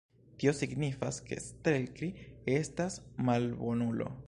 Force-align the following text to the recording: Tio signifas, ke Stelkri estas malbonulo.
Tio 0.43 0.53
signifas, 0.59 1.19
ke 1.27 1.37
Stelkri 1.49 2.11
estas 2.57 2.99
malbonulo. 3.31 4.13